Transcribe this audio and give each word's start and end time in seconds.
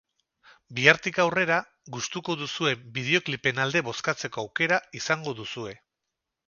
Bihartik 0.77 1.19
aurrera 1.23 1.59
gustuko 1.97 2.37
duzuen 2.41 2.83
bideoklipen 2.97 3.65
alde 3.67 3.87
bozkatzeko 3.91 4.47
aukera 4.47 4.85
izango 5.03 5.41
duzue. 5.45 5.81